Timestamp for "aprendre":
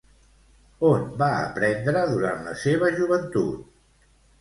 1.43-2.03